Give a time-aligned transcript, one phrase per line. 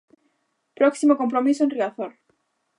[0.77, 2.13] Próximo compromiso en Riazor.